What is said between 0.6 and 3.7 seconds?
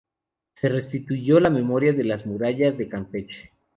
restituyó la Memoria de las Murallas de Campeche.